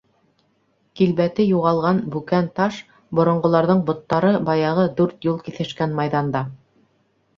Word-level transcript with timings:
Килбәте 0.99 1.45
юғалған 1.49 1.99
бүкән 2.15 2.49
таш— 2.61 2.79
боронғоларҙың 3.19 3.85
боттары 3.91 4.33
баяғы 4.49 4.87
дүрт 5.01 5.29
юл 5.33 5.41
киҫешкән 5.49 5.95
майҙанда. 6.01 6.43